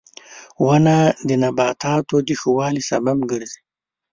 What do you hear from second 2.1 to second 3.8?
د ښه والي سبب ګرځي.